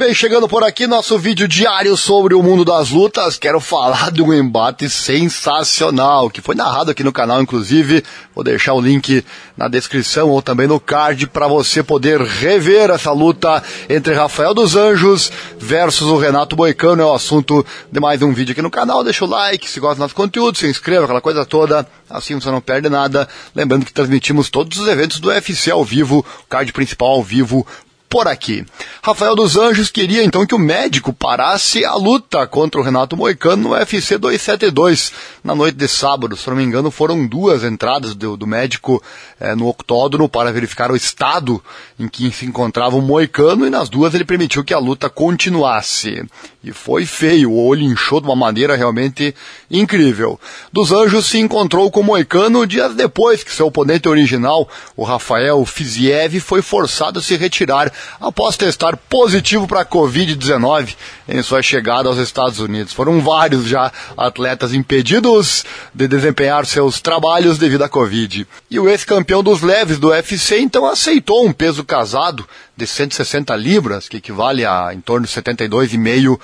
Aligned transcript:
Bem, 0.00 0.14
chegando 0.14 0.48
por 0.48 0.64
aqui 0.64 0.86
nosso 0.86 1.18
vídeo 1.18 1.46
diário 1.46 1.94
sobre 1.94 2.32
o 2.32 2.42
mundo 2.42 2.64
das 2.64 2.88
lutas, 2.88 3.36
quero 3.36 3.60
falar 3.60 4.10
de 4.10 4.22
um 4.22 4.32
embate 4.32 4.88
sensacional 4.88 6.30
que 6.30 6.40
foi 6.40 6.54
narrado 6.54 6.90
aqui 6.90 7.04
no 7.04 7.12
canal, 7.12 7.42
inclusive. 7.42 8.02
Vou 8.34 8.42
deixar 8.42 8.72
o 8.72 8.80
link 8.80 9.22
na 9.58 9.68
descrição 9.68 10.30
ou 10.30 10.40
também 10.40 10.66
no 10.66 10.80
card 10.80 11.26
para 11.26 11.46
você 11.46 11.82
poder 11.82 12.18
rever 12.18 12.88
essa 12.88 13.12
luta 13.12 13.62
entre 13.90 14.14
Rafael 14.14 14.54
dos 14.54 14.74
Anjos 14.74 15.30
versus 15.58 16.08
o 16.08 16.16
Renato 16.16 16.56
Boicano. 16.56 17.02
É 17.02 17.04
o 17.04 17.12
assunto 17.12 17.62
de 17.92 18.00
mais 18.00 18.22
um 18.22 18.32
vídeo 18.32 18.52
aqui 18.52 18.62
no 18.62 18.70
canal. 18.70 19.04
Deixa 19.04 19.26
o 19.26 19.28
like, 19.28 19.68
se 19.68 19.80
gosta 19.80 19.96
do 19.96 20.00
nosso 20.00 20.14
conteúdo, 20.14 20.56
se 20.56 20.66
inscreva, 20.66 21.04
aquela 21.04 21.20
coisa 21.20 21.44
toda. 21.44 21.86
Assim 22.08 22.36
você 22.36 22.50
não 22.50 22.62
perde 22.62 22.88
nada. 22.88 23.28
Lembrando 23.54 23.84
que 23.84 23.92
transmitimos 23.92 24.48
todos 24.48 24.78
os 24.78 24.88
eventos 24.88 25.20
do 25.20 25.28
UFC 25.28 25.70
ao 25.70 25.84
vivo, 25.84 26.24
o 26.42 26.48
card 26.48 26.72
principal 26.72 27.08
ao 27.08 27.22
vivo 27.22 27.66
por 28.10 28.26
aqui. 28.26 28.66
Rafael 29.00 29.36
dos 29.36 29.56
Anjos 29.56 29.88
queria 29.88 30.24
então 30.24 30.44
que 30.44 30.54
o 30.54 30.58
médico 30.58 31.12
parasse 31.12 31.84
a 31.84 31.94
luta 31.94 32.44
contra 32.44 32.80
o 32.80 32.82
Renato 32.84 33.16
Moicano 33.16 33.62
no 33.62 33.70
UFC 33.70 34.18
272 34.18 35.12
na 35.44 35.54
noite 35.54 35.76
de 35.76 35.86
sábado. 35.86 36.36
Se 36.36 36.48
não 36.48 36.56
me 36.56 36.64
engano, 36.64 36.90
foram 36.90 37.24
duas 37.24 37.62
entradas 37.62 38.16
do, 38.16 38.36
do 38.36 38.48
médico 38.48 39.00
é, 39.38 39.54
no 39.54 39.68
octógono 39.68 40.28
para 40.28 40.52
verificar 40.52 40.90
o 40.90 40.96
estado 40.96 41.62
em 42.00 42.08
que 42.08 42.32
se 42.32 42.44
encontrava 42.44 42.96
o 42.96 43.00
Moicano 43.00 43.64
e 43.64 43.70
nas 43.70 43.88
duas 43.88 44.12
ele 44.12 44.24
permitiu 44.24 44.64
que 44.64 44.74
a 44.74 44.78
luta 44.78 45.08
continuasse. 45.08 46.24
E 46.62 46.72
foi 46.72 47.06
feio, 47.06 47.52
o 47.52 47.64
olho 47.64 47.82
inchou 47.82 48.20
de 48.20 48.26
uma 48.26 48.36
maneira 48.36 48.76
realmente 48.76 49.34
incrível. 49.70 50.38
Dos 50.72 50.90
Anjos 50.92 51.26
se 51.26 51.38
encontrou 51.38 51.90
com 51.90 52.00
o 52.00 52.04
Moicano 52.04 52.66
dias 52.66 52.94
depois 52.94 53.44
que 53.44 53.54
seu 53.54 53.68
oponente 53.68 54.08
original, 54.08 54.68
o 54.96 55.04
Rafael 55.04 55.64
Fiziev, 55.64 56.40
foi 56.40 56.60
forçado 56.60 57.20
a 57.20 57.22
se 57.22 57.36
retirar 57.36 57.90
após 58.20 58.56
testar 58.56 58.96
positivo 58.96 59.66
para 59.66 59.80
a 59.80 59.86
Covid-19 59.86 60.94
em 61.28 61.42
sua 61.42 61.62
chegada 61.62 62.08
aos 62.08 62.18
Estados 62.18 62.60
Unidos. 62.60 62.92
Foram 62.92 63.20
vários 63.20 63.66
já 63.66 63.92
atletas 64.16 64.74
impedidos 64.74 65.64
de 65.94 66.08
desempenhar 66.08 66.66
seus 66.66 67.00
trabalhos 67.00 67.58
devido 67.58 67.82
à 67.82 67.88
Covid. 67.88 68.46
E 68.70 68.78
o 68.78 68.88
ex-campeão 68.88 69.42
dos 69.42 69.62
leves 69.62 69.98
do 69.98 70.08
UFC 70.08 70.60
então 70.60 70.86
aceitou 70.86 71.46
um 71.46 71.52
peso 71.52 71.84
casado 71.84 72.46
de 72.76 72.86
160 72.86 73.54
libras, 73.56 74.08
que 74.08 74.16
equivale 74.16 74.64
a 74.64 74.90
em 74.92 75.00
torno 75.00 75.26
de 75.26 75.32
72,5 75.32 76.40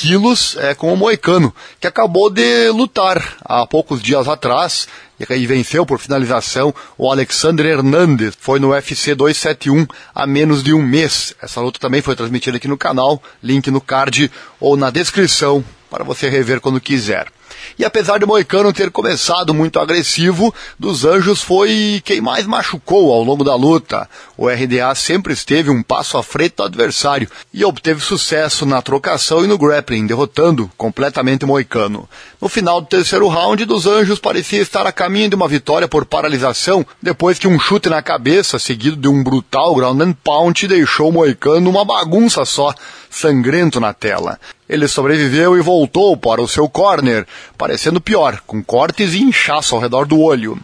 quilos 0.00 0.56
é, 0.56 0.74
com 0.74 0.90
o 0.90 0.96
Moicano, 0.96 1.54
que 1.78 1.86
acabou 1.86 2.30
de 2.30 2.70
lutar 2.70 3.36
há 3.44 3.66
poucos 3.66 4.00
dias 4.00 4.26
atrás 4.26 4.88
e 5.18 5.46
venceu 5.46 5.84
por 5.84 5.98
finalização 5.98 6.74
o 6.96 7.12
Alexander 7.12 7.66
Hernandez. 7.66 8.34
Foi 8.40 8.58
no 8.58 8.70
UFC 8.70 9.14
271 9.14 9.86
há 10.14 10.26
menos 10.26 10.62
de 10.62 10.72
um 10.72 10.80
mês. 10.82 11.34
Essa 11.42 11.60
luta 11.60 11.78
também 11.78 12.00
foi 12.00 12.16
transmitida 12.16 12.56
aqui 12.56 12.66
no 12.66 12.78
canal, 12.78 13.22
link 13.42 13.70
no 13.70 13.78
card 13.78 14.30
ou 14.58 14.74
na 14.74 14.88
descrição 14.88 15.62
para 15.90 16.02
você 16.02 16.30
rever 16.30 16.62
quando 16.62 16.80
quiser. 16.80 17.26
E 17.78 17.84
apesar 17.84 18.18
de 18.18 18.26
Moicano 18.26 18.72
ter 18.72 18.90
começado 18.90 19.54
muito 19.54 19.78
agressivo, 19.78 20.54
dos 20.78 21.04
Anjos 21.04 21.42
foi 21.42 22.02
quem 22.04 22.20
mais 22.20 22.46
machucou 22.46 23.12
ao 23.12 23.22
longo 23.22 23.44
da 23.44 23.54
luta. 23.54 24.08
O 24.36 24.48
RDA 24.48 24.94
sempre 24.94 25.32
esteve 25.32 25.70
um 25.70 25.82
passo 25.82 26.16
à 26.16 26.22
frente 26.22 26.56
do 26.56 26.62
adversário 26.62 27.28
e 27.52 27.64
obteve 27.64 28.00
sucesso 28.00 28.66
na 28.66 28.82
trocação 28.82 29.44
e 29.44 29.46
no 29.46 29.58
grappling, 29.58 30.06
derrotando 30.06 30.70
completamente 30.76 31.46
Moicano. 31.46 32.08
No 32.40 32.48
final 32.48 32.80
do 32.80 32.86
terceiro 32.86 33.28
round, 33.28 33.64
dos 33.64 33.86
Anjos 33.86 34.18
parecia 34.18 34.62
estar 34.62 34.86
a 34.86 34.92
caminho 34.92 35.28
de 35.28 35.34
uma 35.34 35.48
vitória 35.48 35.88
por 35.88 36.04
paralisação, 36.04 36.86
depois 37.02 37.38
que 37.38 37.48
um 37.48 37.58
chute 37.58 37.88
na 37.88 38.02
cabeça, 38.02 38.58
seguido 38.58 38.96
de 38.96 39.08
um 39.08 39.22
brutal 39.22 39.74
ground 39.74 40.00
and 40.00 40.12
pound, 40.12 40.66
deixou 40.66 41.12
Moicano 41.12 41.68
uma 41.68 41.84
bagunça 41.84 42.44
só, 42.44 42.74
sangrento 43.10 43.80
na 43.80 43.92
tela. 43.92 44.38
Ele 44.70 44.86
sobreviveu 44.86 45.58
e 45.58 45.60
voltou 45.60 46.16
para 46.16 46.40
o 46.40 46.46
seu 46.46 46.68
corner, 46.68 47.26
parecendo 47.58 48.00
pior, 48.00 48.40
com 48.46 48.62
cortes 48.62 49.14
e 49.14 49.20
inchaço 49.20 49.74
ao 49.74 49.80
redor 49.80 50.06
do 50.06 50.20
olho. 50.20 50.56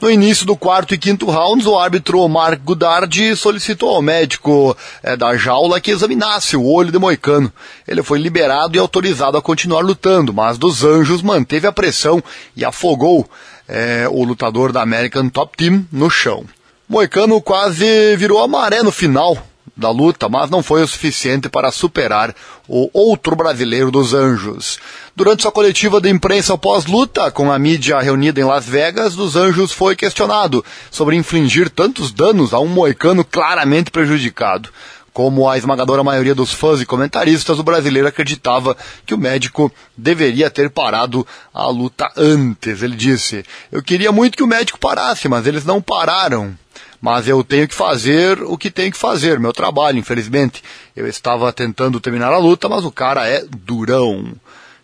No 0.00 0.10
início 0.10 0.44
do 0.44 0.56
quarto 0.56 0.92
e 0.92 0.98
quinto 0.98 1.26
rounds, 1.26 1.64
o 1.64 1.78
árbitro 1.78 2.28
Mark 2.28 2.60
Goddard 2.64 3.36
solicitou 3.36 3.90
ao 3.90 4.02
médico 4.02 4.76
é, 5.00 5.16
da 5.16 5.36
jaula 5.36 5.80
que 5.80 5.92
examinasse 5.92 6.56
o 6.56 6.66
olho 6.66 6.90
de 6.90 6.98
Moicano. 6.98 7.52
Ele 7.86 8.02
foi 8.02 8.18
liberado 8.18 8.76
e 8.76 8.80
autorizado 8.80 9.38
a 9.38 9.42
continuar 9.42 9.82
lutando, 9.82 10.34
mas 10.34 10.58
dos 10.58 10.82
Anjos 10.82 11.22
manteve 11.22 11.68
a 11.68 11.72
pressão 11.72 12.20
e 12.56 12.64
afogou 12.64 13.30
é, 13.68 14.08
o 14.10 14.24
lutador 14.24 14.72
da 14.72 14.82
American 14.82 15.28
Top 15.28 15.56
Team 15.56 15.86
no 15.92 16.10
chão. 16.10 16.44
Moicano 16.88 17.40
quase 17.40 18.16
virou 18.16 18.42
a 18.42 18.48
maré 18.48 18.82
no 18.82 18.90
final, 18.90 19.38
da 19.76 19.90
luta, 19.90 20.28
mas 20.28 20.50
não 20.50 20.62
foi 20.62 20.82
o 20.82 20.88
suficiente 20.88 21.48
para 21.48 21.72
superar 21.72 22.34
o 22.68 22.90
outro 22.92 23.34
brasileiro 23.34 23.90
dos 23.90 24.12
Anjos. 24.12 24.78
Durante 25.16 25.42
sua 25.42 25.52
coletiva 25.52 26.00
de 26.00 26.10
imprensa 26.10 26.56
pós-luta, 26.58 27.30
com 27.30 27.50
a 27.50 27.58
mídia 27.58 28.00
reunida 28.00 28.40
em 28.40 28.44
Las 28.44 28.66
Vegas, 28.66 29.14
dos 29.14 29.34
Anjos 29.34 29.72
foi 29.72 29.96
questionado 29.96 30.64
sobre 30.90 31.16
infligir 31.16 31.70
tantos 31.70 32.12
danos 32.12 32.52
a 32.52 32.60
um 32.60 32.68
moicano 32.68 33.24
claramente 33.24 33.90
prejudicado. 33.90 34.68
Como 35.12 35.46
a 35.46 35.58
esmagadora 35.58 36.02
maioria 36.02 36.34
dos 36.34 36.54
fãs 36.54 36.80
e 36.80 36.86
comentaristas, 36.86 37.58
o 37.58 37.62
brasileiro 37.62 38.08
acreditava 38.08 38.74
que 39.04 39.12
o 39.12 39.18
médico 39.18 39.70
deveria 39.94 40.48
ter 40.48 40.70
parado 40.70 41.26
a 41.52 41.66
luta 41.66 42.10
antes. 42.16 42.82
Ele 42.82 42.96
disse: 42.96 43.44
Eu 43.70 43.82
queria 43.82 44.10
muito 44.10 44.38
que 44.38 44.42
o 44.42 44.46
médico 44.46 44.78
parasse, 44.78 45.28
mas 45.28 45.46
eles 45.46 45.66
não 45.66 45.82
pararam 45.82 46.56
mas 47.02 47.26
eu 47.26 47.42
tenho 47.42 47.66
que 47.66 47.74
fazer 47.74 48.40
o 48.44 48.56
que 48.56 48.70
tenho 48.70 48.92
que 48.92 48.96
fazer, 48.96 49.40
meu 49.40 49.52
trabalho, 49.52 49.98
infelizmente. 49.98 50.62
Eu 50.94 51.08
estava 51.08 51.52
tentando 51.52 51.98
terminar 51.98 52.32
a 52.32 52.38
luta, 52.38 52.68
mas 52.68 52.84
o 52.84 52.92
cara 52.92 53.28
é 53.28 53.44
durão. 53.44 54.32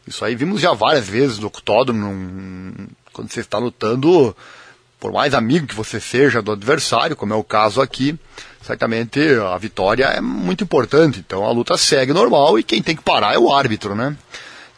Isso 0.04 0.24
aí 0.24 0.34
vimos 0.34 0.60
já 0.60 0.72
várias 0.72 1.06
vezes 1.06 1.38
no 1.38 1.46
octógono, 1.46 2.88
quando 3.12 3.30
você 3.30 3.38
está 3.38 3.58
lutando, 3.58 4.36
por 4.98 5.12
mais 5.12 5.32
amigo 5.32 5.68
que 5.68 5.76
você 5.76 6.00
seja 6.00 6.42
do 6.42 6.50
adversário, 6.50 7.14
como 7.14 7.32
é 7.32 7.36
o 7.36 7.44
caso 7.44 7.80
aqui, 7.80 8.18
certamente 8.62 9.20
a 9.54 9.56
vitória 9.56 10.06
é 10.06 10.20
muito 10.20 10.64
importante. 10.64 11.20
Então 11.20 11.44
a 11.44 11.52
luta 11.52 11.76
segue 11.76 12.12
normal 12.12 12.58
e 12.58 12.64
quem 12.64 12.82
tem 12.82 12.96
que 12.96 13.02
parar 13.02 13.32
é 13.32 13.38
o 13.38 13.52
árbitro, 13.52 13.94
né? 13.94 14.16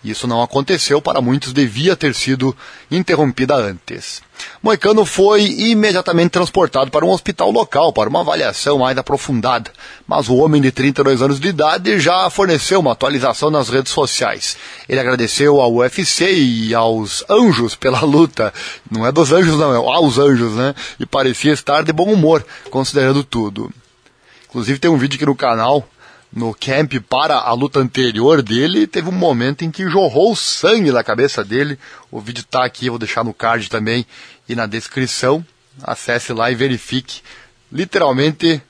Isso 0.03 0.27
não 0.27 0.43
aconteceu, 0.43 1.03
para 1.03 1.21
muitos 1.21 1.53
devia 1.53 1.95
ter 1.95 2.15
sido 2.15 2.57
interrompida 2.91 3.55
antes. 3.55 4.23
Moicano 4.63 5.05
foi 5.05 5.43
imediatamente 5.43 6.31
transportado 6.31 6.91
para 6.91 7.05
um 7.05 7.11
hospital 7.11 7.51
local 7.51 7.93
para 7.93 8.09
uma 8.09 8.21
avaliação 8.21 8.79
mais 8.79 8.97
aprofundada, 8.97 9.71
mas 10.09 10.31
o 10.31 10.37
homem 10.37 10.63
de 10.63 10.73
32 10.73 11.21
anos 11.21 11.39
de 11.39 11.49
idade 11.49 12.01
já 12.01 12.31
forneceu 12.31 12.81
uma 12.81 12.93
atualização 12.93 13.51
nas 13.51 13.69
redes 13.69 13.93
sociais. 13.93 14.57
Ele 14.89 15.01
agradeceu 15.01 15.61
ao 15.61 15.75
UFC 15.75 16.33
e 16.33 16.75
aos 16.75 17.23
anjos 17.29 17.75
pela 17.75 18.01
luta, 18.01 18.55
não 18.91 19.07
é 19.07 19.13
dos 19.13 19.33
anjos 19.33 19.59
não, 19.59 19.75
é 19.75 19.77
aos 19.77 20.17
anjos, 20.17 20.55
né? 20.55 20.75
E 20.99 21.05
parecia 21.05 21.53
estar 21.53 21.83
de 21.83 21.93
bom 21.93 22.11
humor, 22.11 22.43
considerando 22.71 23.23
tudo. 23.23 23.71
Inclusive 24.49 24.79
tem 24.79 24.91
um 24.91 24.97
vídeo 24.97 25.17
aqui 25.17 25.27
no 25.27 25.37
canal 25.37 25.87
no 26.33 26.55
camp 26.55 26.95
para 27.09 27.37
a 27.37 27.53
luta 27.53 27.81
anterior 27.81 28.43
dele, 28.43 28.87
teve 28.87 29.09
um 29.09 29.13
momento 29.13 29.65
em 29.65 29.71
que 29.71 29.89
jorrou 29.89 30.37
sangue 30.37 30.93
da 30.93 31.03
cabeça 31.03 31.45
dele. 31.45 31.79
O 32.11 32.21
vídeo 32.21 32.43
está 32.43 32.65
aqui, 32.65 32.89
vou 32.89 32.99
deixar 32.99 33.25
no 33.25 33.35
card 33.35 33.69
também 33.69 34.07
e 34.49 34.55
na 34.55 34.67
descrição. 34.67 35.45
Acesse 35.83 36.33
lá 36.33 36.51
e 36.51 36.55
verifique. 36.55 37.21
Literalmente 37.73 38.63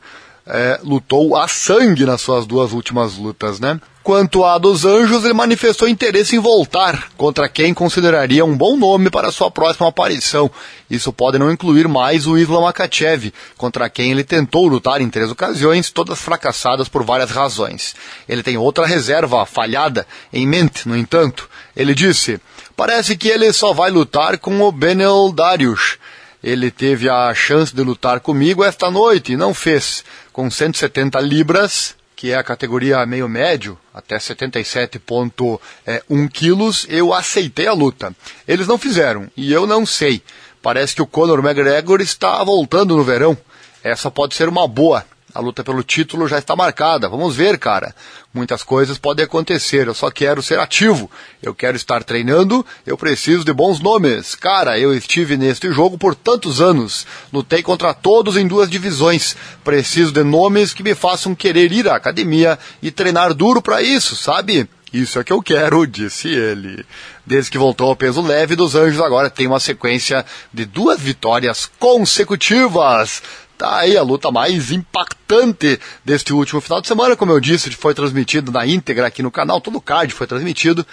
é, 0.47 0.81
lutou 0.83 1.37
a 1.37 1.47
sangue 1.49 2.05
nas 2.05 2.21
suas 2.21 2.47
duas 2.47 2.73
últimas 2.73 3.17
lutas, 3.17 3.61
né? 3.61 3.81
Quanto 4.03 4.47
a 4.47 4.57
dos 4.57 4.87
Anjos, 4.87 5.25
ele 5.25 5.35
manifestou 5.35 5.87
interesse 5.87 6.35
em 6.35 6.39
voltar 6.39 7.11
contra 7.19 7.51
quem 7.51 7.75
consideraria 7.75 8.43
um 8.47 8.57
bom 8.57 8.75
nome 8.75 9.11
para 9.11 9.31
sua 9.31 9.51
próxima 9.51 9.89
aparição. 9.89 10.51
Isso 10.91 11.13
pode 11.13 11.39
não 11.39 11.53
incluir 11.53 11.87
mais 11.87 12.27
o 12.27 12.39
Islam 12.39 12.63
Makachev, 12.63 13.31
contra 13.59 13.91
quem 13.91 14.11
ele 14.11 14.25
tentou 14.25 14.67
lutar 14.67 15.03
em 15.03 15.11
três 15.11 15.31
ocasiões, 15.31 15.91
todas 15.91 16.19
fracassadas 16.19 16.89
por 16.89 17.05
várias 17.05 17.31
razões. 17.31 17.95
Ele 18.27 18.43
tem 18.43 18.57
outra 18.57 18.87
reserva 18.87 19.45
falhada 19.45 20.07
em 20.33 20.47
mente, 20.47 20.89
no 20.89 20.97
entanto. 20.97 21.49
Ele 21.77 21.95
disse: 21.95 22.41
Parece 22.75 23.19
que 23.19 23.29
ele 23.29 23.53
só 23.53 23.75
vai 23.75 23.91
lutar 23.91 24.39
com 24.39 24.63
o 24.63 24.73
Benel 24.73 25.31
Darius. 25.31 25.99
Ele 26.43 26.71
teve 26.71 27.07
a 27.07 27.35
chance 27.35 27.75
de 27.75 27.83
lutar 27.83 28.21
comigo 28.21 28.65
esta 28.65 28.91
noite 28.91 29.35
e 29.35 29.37
não 29.37 29.53
fez. 29.53 30.03
Com 30.33 30.51
170 30.51 31.21
libras, 31.21 31.95
que 32.21 32.33
é 32.33 32.35
a 32.35 32.45
categoria 32.45 33.07
meio 33.07 33.27
médio, 33.27 33.79
até 33.95 34.19
77,1 34.19 35.59
é, 35.87 36.03
quilos, 36.31 36.87
eu 36.91 37.15
aceitei 37.15 37.67
a 37.67 37.73
luta. 37.73 38.15
Eles 38.47 38.67
não 38.67 38.77
fizeram, 38.77 39.31
e 39.35 39.51
eu 39.51 39.67
não 39.67 39.87
sei. 39.87 40.23
Parece 40.61 40.95
que 40.95 41.01
o 41.01 41.07
Conor 41.07 41.39
McGregor 41.39 41.99
está 42.03 42.45
voltando 42.45 42.95
no 42.95 43.03
verão. 43.03 43.35
Essa 43.83 44.11
pode 44.11 44.35
ser 44.35 44.51
uma 44.51 44.69
boa. 44.69 45.03
A 45.33 45.41
luta 45.41 45.63
pelo 45.63 45.83
título 45.85 46.27
já 46.27 46.39
está 46.39 46.57
marcada. 46.57 47.09
Vamos 47.09 47.37
ver, 47.37 47.57
cara. 47.59 47.95
Muitas 48.35 48.63
coisas 48.63 48.99
podem 48.99 49.25
acontecer. 49.25 49.87
Eu 49.87 49.95
só 49.95 50.11
quero 50.11 50.43
ser 50.43 50.59
ativo. 50.59 51.11
Eu 51.41 51.55
quero 51.55 51.77
estar 51.77 52.03
treinando. 52.03 52.67
Eu 52.85 52.99
preciso 52.99 53.45
de 53.45 53.53
bons 53.53 53.79
nomes. 53.79 54.35
Cara, 54.35 54.79
eu 54.79 54.93
estive 54.93 55.37
neste 55.37 55.71
jogo 55.73 55.97
por 55.97 56.15
tantos 56.15 56.61
anos. 56.61 57.07
Lutei 57.33 57.63
contra 57.63 57.95
todos 57.95 58.37
em 58.37 58.47
duas 58.47 58.69
divisões. 58.69 59.37
Preciso 59.63 60.11
de 60.11 60.25
nomes 60.25 60.75
que 60.75 60.83
me 60.83 60.95
façam 60.95 61.35
querer 61.35 61.71
ir 61.71 61.89
à 61.89 61.95
academia 61.95 62.59
e 62.83 62.91
treinar 62.91 63.33
duro 63.33 63.63
para 63.63 63.81
isso, 63.83 64.17
sabe? 64.17 64.69
Isso 64.93 65.21
é 65.21 65.25
que 65.25 65.33
eu 65.33 65.41
quero, 65.41 65.87
disse 65.87 66.29
ele. 66.29 66.85
Desde 67.25 67.49
que 67.49 67.59
voltou 67.59 67.89
ao 67.89 67.95
peso 67.95 68.21
leve 68.21 68.57
dos 68.57 68.75
Anjos, 68.75 69.01
agora 69.01 69.31
tem 69.31 69.47
uma 69.47 69.61
sequência 69.61 70.27
de 70.53 70.65
duas 70.65 70.99
vitórias 70.99 71.71
consecutivas. 71.79 73.23
Tá 73.61 73.81
aí 73.81 73.95
a 73.95 74.03
luta 74.03 74.31
mais 74.31 74.71
impactante 74.71 75.79
deste 76.03 76.33
último 76.33 76.63
final 76.63 76.81
de 76.81 76.89
semana, 76.89 77.15
como 77.15 77.31
eu 77.31 77.39
disse, 77.39 77.71
foi 77.73 77.93
transmitido 77.93 78.51
na 78.51 78.67
íntegra 78.67 79.07
aqui 79.07 79.23
no 79.23 79.31
canal, 79.31 79.61
todo 79.61 79.77
o 79.77 79.83
card 79.83 80.15
foi 80.15 80.27
transmitido 80.27 80.87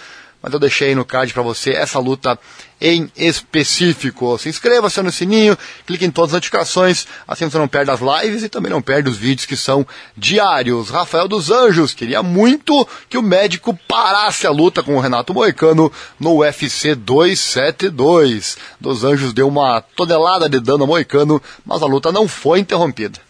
mas 0.47 0.53
eu 0.53 0.59
deixei 0.59 0.95
no 0.95 1.03
card 1.03 1.33
para 1.33 1.43
você 1.43 1.71
essa 1.71 1.99
luta 1.99 2.39
em 2.79 3.11
específico. 3.17 4.37
Se 4.37 4.47
inscreva, 4.47 4.87
acione 4.87 5.09
o 5.09 5.11
sininho, 5.11 5.57
clique 5.85 6.05
em 6.05 6.11
todas 6.11 6.29
as 6.29 6.35
notificações, 6.35 7.05
assim 7.27 7.49
você 7.49 7.57
não 7.57 7.67
perde 7.67 7.91
as 7.91 7.99
lives 7.99 8.43
e 8.43 8.49
também 8.49 8.71
não 8.71 8.81
perde 8.81 9.09
os 9.09 9.17
vídeos 9.17 9.45
que 9.45 9.57
são 9.57 9.85
diários. 10.15 10.89
Rafael 10.89 11.27
dos 11.27 11.51
Anjos 11.51 11.93
queria 11.93 12.23
muito 12.23 12.87
que 13.09 13.17
o 13.17 13.21
médico 13.21 13.77
parasse 13.89 14.47
a 14.47 14.51
luta 14.51 14.81
com 14.81 14.95
o 14.95 15.01
Renato 15.01 15.33
Moicano 15.33 15.91
no 16.17 16.37
UFC 16.37 16.95
272. 16.95 18.57
Dos 18.79 19.03
Anjos 19.03 19.33
deu 19.33 19.49
uma 19.49 19.81
tonelada 19.81 20.47
de 20.47 20.61
dano 20.61 20.83
ao 20.83 20.87
Moicano, 20.87 21.43
mas 21.65 21.81
a 21.81 21.85
luta 21.85 22.09
não 22.09 22.25
foi 22.25 22.59
interrompida. 22.59 23.26